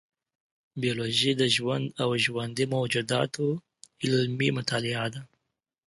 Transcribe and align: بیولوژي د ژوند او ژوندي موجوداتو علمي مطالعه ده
بیولوژي 0.81 1.31
د 1.37 1.43
ژوند 1.55 1.85
او 2.01 2.09
ژوندي 2.25 2.65
موجوداتو 2.73 3.45
علمي 4.03 4.49
مطالعه 4.57 5.05
ده 5.13 5.21